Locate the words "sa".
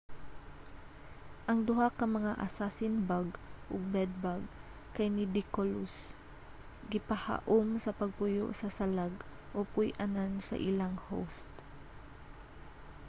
7.83-7.95, 8.59-8.67, 10.47-10.55